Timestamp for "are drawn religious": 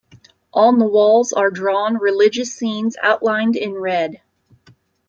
1.31-2.55